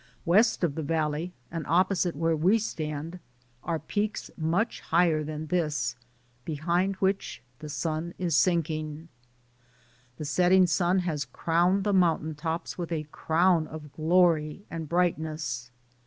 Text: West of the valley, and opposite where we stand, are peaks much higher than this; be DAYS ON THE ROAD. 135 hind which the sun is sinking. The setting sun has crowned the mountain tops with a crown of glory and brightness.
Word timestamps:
West 0.25 0.63
of 0.63 0.73
the 0.73 0.81
valley, 0.81 1.31
and 1.51 1.63
opposite 1.67 2.15
where 2.15 2.35
we 2.35 2.57
stand, 2.57 3.19
are 3.63 3.77
peaks 3.77 4.31
much 4.35 4.79
higher 4.81 5.23
than 5.23 5.45
this; 5.45 5.95
be 6.43 6.55
DAYS 6.55 6.61
ON 6.61 6.65
THE 6.65 6.65
ROAD. 6.65 6.73
135 6.73 6.75
hind 6.79 6.95
which 6.95 7.43
the 7.59 7.69
sun 7.69 8.13
is 8.17 8.35
sinking. 8.35 9.09
The 10.17 10.25
setting 10.25 10.65
sun 10.65 10.99
has 11.05 11.25
crowned 11.25 11.83
the 11.83 11.93
mountain 11.93 12.33
tops 12.33 12.79
with 12.79 12.91
a 12.91 13.03
crown 13.11 13.67
of 13.67 13.93
glory 13.93 14.65
and 14.71 14.89
brightness. 14.89 15.69